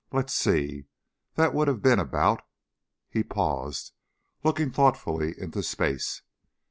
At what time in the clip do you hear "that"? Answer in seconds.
1.35-1.53